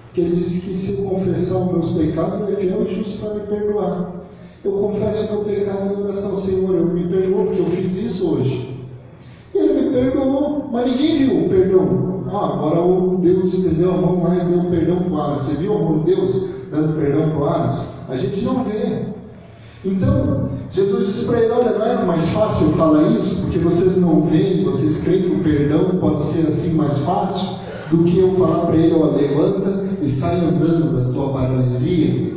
[0.05, 3.19] Porque Ele disse que se eu confessar os meus pecados, Ele é fiel e justo
[3.19, 4.21] para me perdoar.
[4.63, 8.35] Eu confesso o meu pecado em oração, Senhor, eu me perdoo porque eu fiz isso
[8.35, 8.70] hoje.
[9.91, 12.23] Perdoou, mas ninguém viu o perdão.
[12.31, 15.41] Ah, agora o Deus estendeu a mão lá e deu perdão para Aras.
[15.41, 17.87] Você viu a mão de Deus dando perdão para Aras?
[18.07, 19.05] A gente não vê.
[19.83, 24.21] Então, Jesus disse para ele: Olha, não era mais fácil falar isso, porque vocês não
[24.21, 27.57] veem, vocês creem que o perdão pode ser assim mais fácil,
[27.89, 32.31] do que eu falar para ele: Ó, levanta e sai andando da tua paralisia.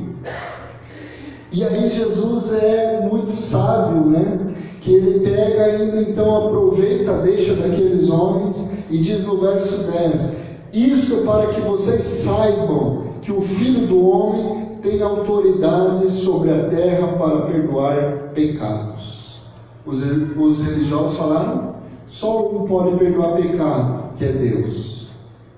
[1.52, 4.38] E aí, Jesus é muito sábio, né?
[4.84, 10.40] Que ele pega ainda, então aproveita, deixa daqueles homens e diz no verso 10:
[10.74, 17.16] Isso para que vocês saibam que o filho do homem tem autoridade sobre a terra
[17.16, 19.40] para perdoar pecados.
[19.86, 20.02] Os,
[20.36, 21.76] os religiosos falaram:
[22.06, 25.08] só um pode perdoar pecado, que é Deus.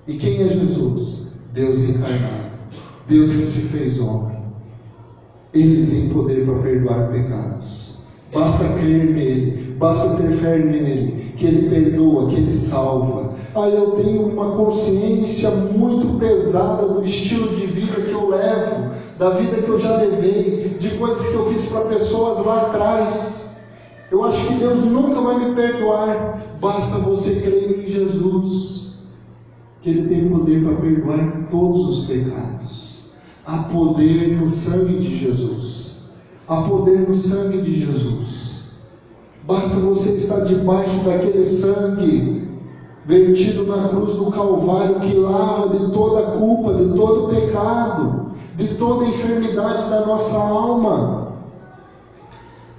[0.07, 1.27] E quem é Jesus?
[1.53, 2.47] Deus encarnado.
[3.05, 4.37] Deus que se fez homem.
[5.53, 7.96] Ele tem poder para perdoar pecados.
[8.33, 13.35] Basta crer nele, basta ter fé nele, que ele perdoa, que ele salva.
[13.55, 19.31] Aí eu tenho uma consciência muito pesada do estilo de vida que eu levo da
[19.31, 23.55] vida que eu já levei, de coisas que eu fiz para pessoas lá atrás.
[24.11, 26.39] Eu acho que Deus nunca vai me perdoar.
[26.61, 28.93] Basta você crer em Jesus,
[29.81, 32.97] que Ele tem poder para perdoar todos os pecados.
[33.45, 35.86] Há poder no sangue de Jesus.
[36.47, 38.71] Há poder no sangue de Jesus.
[39.45, 42.47] Basta você estar debaixo daquele sangue
[43.05, 48.27] vertido na cruz do Calvário que lava de toda culpa, de todo pecado
[48.57, 51.27] de toda enfermidade da nossa alma.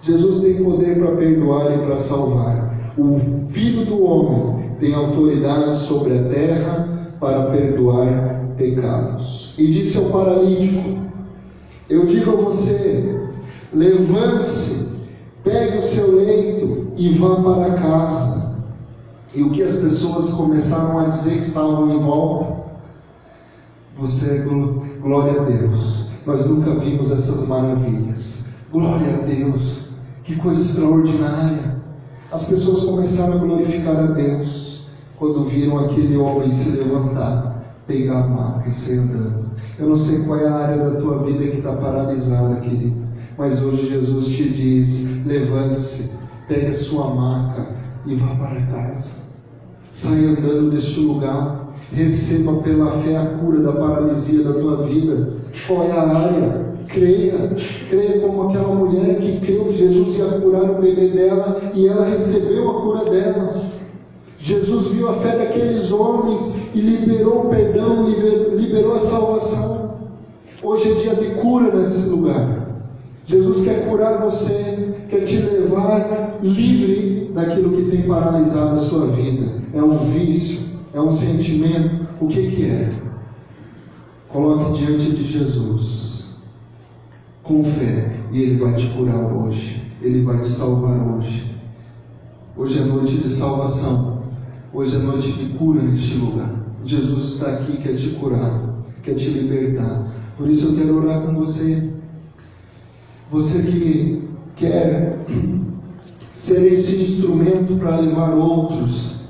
[0.03, 2.93] Jesus tem poder para perdoar e para salvar.
[2.99, 9.55] O Filho do Homem tem autoridade sobre a terra para perdoar pecados.
[9.57, 10.99] E disse ao paralítico:
[11.89, 13.18] Eu digo a você,
[13.73, 14.89] levante-se,
[15.45, 18.57] pegue o seu leito e vá para casa.
[19.35, 22.59] E o que as pessoas começaram a dizer que estavam em volta?
[23.99, 26.09] Você é glória a Deus.
[26.25, 28.45] Nós nunca vimos essas maravilhas.
[28.73, 29.89] Glória a Deus.
[30.25, 31.79] Que coisa extraordinária.
[32.31, 34.87] As pessoas começaram a glorificar a Deus
[35.19, 39.51] quando viram aquele homem se levantar, pegar a maca e sair andando.
[39.79, 43.08] Eu não sei qual é a área da tua vida que está paralisada, querido.
[43.39, 46.11] Mas hoje Jesus te diz: levante-se,
[46.49, 47.75] pegue a sua maca
[48.05, 49.11] e vá para casa.
[49.93, 55.33] Saia andando deste lugar Receba pela fé a cura da paralisia da tua vida.
[55.71, 56.69] É a área?
[56.87, 57.55] Creia,
[57.89, 62.07] creia como aquela mulher que creu que Jesus ia curar o bebê dela e ela
[62.07, 63.63] recebeu a cura dela.
[64.39, 69.99] Jesus viu a fé daqueles homens e liberou o perdão, liberou a salvação.
[70.63, 72.68] Hoje é dia de cura nesse lugar.
[73.29, 79.53] Jesus quer curar você, quer te levar livre daquilo que tem paralisado a sua vida.
[79.75, 80.61] É um vício,
[80.95, 82.09] é um sentimento.
[82.23, 82.89] O que, que é?
[84.31, 86.37] Coloque diante de Jesus,
[87.43, 91.55] com fé, e Ele vai te curar hoje, Ele vai te salvar hoje.
[92.57, 94.23] Hoje é noite de salvação,
[94.73, 96.65] hoje é noite de cura neste lugar.
[96.83, 98.59] Jesus está aqui, quer te curar,
[99.03, 100.15] quer te libertar.
[100.39, 101.88] Por isso eu quero orar com você.
[103.31, 105.25] Você que quer
[106.33, 109.23] ser esse instrumento para levar outros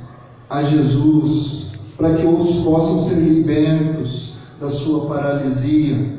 [0.49, 6.17] a Jesus, para que outros possam ser libertos da sua paralisia.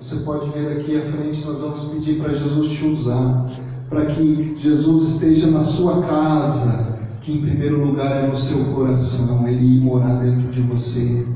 [0.00, 3.50] Você pode vir aqui à frente, nós vamos pedir para Jesus te usar,
[3.90, 9.46] para que Jesus esteja na sua casa, que em primeiro lugar é no seu coração,
[9.46, 11.26] Ele ir morar dentro de você.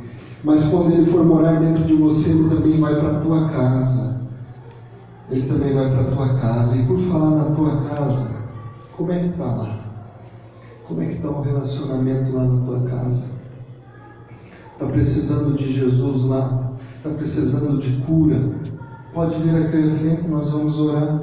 [0.42, 4.11] Mas quando Ele for morar dentro de você, Ele também vai para a tua casa.
[5.32, 6.76] Ele também vai para a tua casa.
[6.76, 8.36] E por falar na tua casa,
[8.94, 9.80] como é que está lá?
[10.86, 13.30] Como é que está o relacionamento lá na tua casa?
[14.74, 16.72] Está precisando de Jesus lá?
[16.98, 18.42] Está precisando de cura?
[19.14, 21.22] Pode vir aqui à frente, nós vamos orar.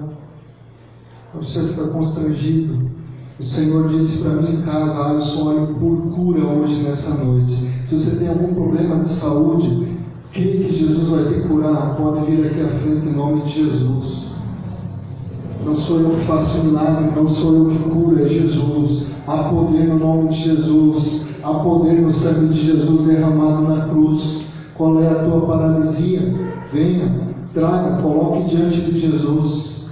[1.35, 2.89] Você fica constrangido.
[3.39, 7.55] O Senhor disse para mim em casa, Alisson, ore por cura hoje nessa noite.
[7.85, 9.98] Se você tem algum problema de saúde,
[10.33, 14.35] crê que Jesus vai te curar, pode vir aqui à frente em nome de Jesus.
[15.65, 19.11] Não sou eu que faço milagre, não sou eu que curo, é Jesus.
[19.27, 21.25] Há poder no nome de Jesus.
[21.43, 24.45] há poder no sangue de Jesus derramado na cruz.
[24.75, 26.21] Qual é a tua paralisia?
[26.71, 27.11] Venha,
[27.53, 29.89] traga, coloque diante de Jesus.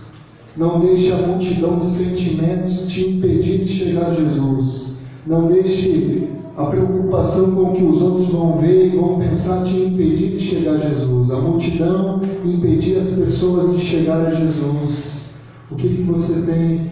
[0.55, 4.97] Não deixe a multidão de sentimentos te impedir de chegar a Jesus.
[5.25, 9.77] Não deixe a preocupação com o que os outros vão ver e vão pensar te
[9.77, 11.29] impedir de chegar a Jesus.
[11.29, 15.29] A multidão impedir as pessoas de chegar a Jesus.
[15.69, 16.89] O que, que você tem?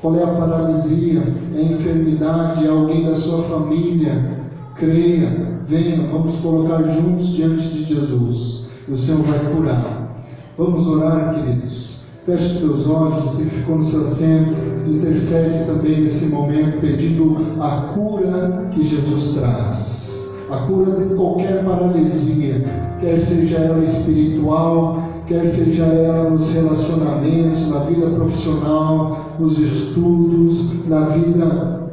[0.00, 1.20] Qual é a paralisia?
[1.52, 2.64] É a enfermidade?
[2.64, 4.38] É alguém da sua família?
[4.76, 8.68] Creia, venha, vamos colocar juntos diante de Jesus.
[8.86, 10.24] E o Senhor vai curar.
[10.56, 11.97] Vamos orar, queridos.
[12.28, 14.52] Feche seus olhos, você que ficou no seu assento,
[14.86, 20.28] intercede também nesse momento, pedindo a cura que Jesus traz.
[20.50, 22.66] A cura de qualquer paralisia,
[23.00, 31.06] quer seja ela espiritual, quer seja ela nos relacionamentos, na vida profissional, nos estudos, na
[31.06, 31.90] vida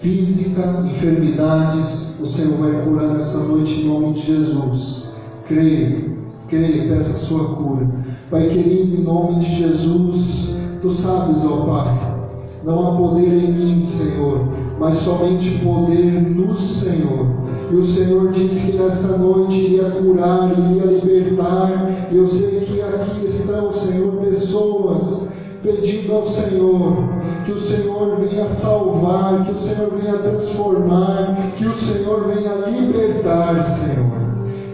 [0.00, 5.14] física, enfermidades, o Senhor vai curar nessa noite em nome de Jesus.
[5.46, 6.10] Creia,
[6.48, 8.01] creia, peça a sua cura.
[8.32, 12.16] Pai querido, em nome de Jesus, tu sabes, ó Pai,
[12.64, 17.26] não há poder em mim, Senhor, mas somente poder no Senhor.
[17.70, 22.08] E o Senhor disse que nesta noite iria curar, iria libertar.
[22.10, 27.04] E eu sei que aqui estão, Senhor, pessoas pedindo ao Senhor
[27.44, 33.62] que o Senhor venha salvar, que o Senhor venha transformar, que o Senhor venha libertar,
[33.62, 34.21] Senhor.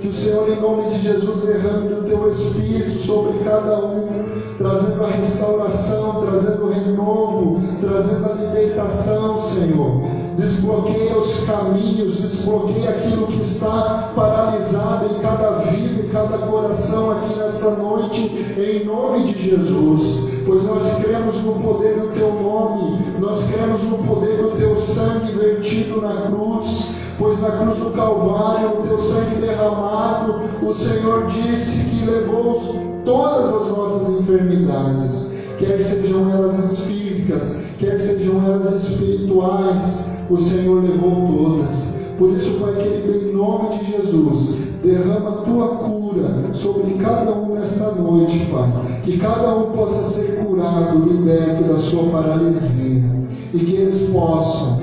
[0.00, 4.06] Que o Senhor, em nome de Jesus, derrame o teu Espírito sobre cada um,
[4.56, 10.02] trazendo a restauração, trazendo o renovo, trazendo a libertação, Senhor.
[10.36, 17.36] Desbloqueia os caminhos, desbloqueia aquilo que está paralisado em cada vida, em cada coração aqui
[17.36, 18.20] nesta noite,
[18.56, 20.28] em nome de Jesus.
[20.46, 22.77] Pois nós cremos no poder do teu nome,
[23.20, 28.78] nós cremos no poder do teu sangue vertido na cruz pois na cruz do Calvário,
[28.78, 32.62] o teu sangue derramado, o Senhor disse que levou
[33.04, 41.58] todas as nossas enfermidades, quer sejam elas físicas, quer sejam elas espirituais, o Senhor levou
[41.58, 41.88] todas.
[42.16, 45.97] Por isso, Pai querido, em nome de Jesus, derrama a tua cura
[46.54, 49.00] sobre cada um nesta noite, Pai.
[49.04, 53.02] Que cada um possa ser curado, liberto da sua paralisia.
[53.54, 54.80] E que eles possam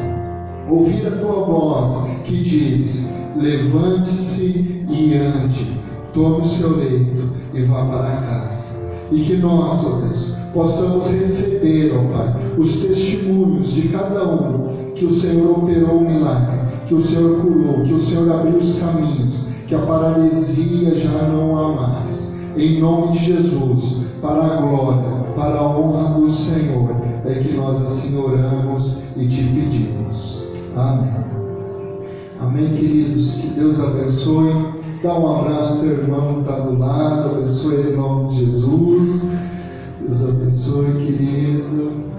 [0.69, 5.79] ouvir a tua voz que diz: levante-se e ande,
[6.13, 8.75] tome o seu leito e vá para casa.
[9.11, 15.05] E que nós, ó Deus, possamos receber, ó Pai, os testemunhos de cada um que
[15.05, 19.49] o Senhor operou o milagre, que o Senhor curou, que o Senhor abriu os caminhos,
[19.67, 22.35] que a paralisia já não há mais.
[22.57, 27.81] Em nome de Jesus, para a glória, para a honra do Senhor, é que nós
[27.81, 30.49] assim oramos e te pedimos.
[30.75, 31.25] Amém.
[32.39, 33.35] Amém, queridos.
[33.35, 34.53] Que Deus abençoe.
[35.01, 37.35] Dá um abraço teu irmão que está do lado.
[37.35, 39.25] Abençoe em nome de Jesus.
[40.01, 42.14] Deus abençoe, querido.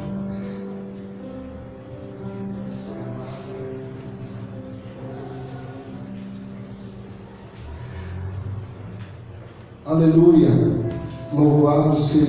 [9.86, 10.50] Aleluia.
[11.32, 12.24] Louvado seja.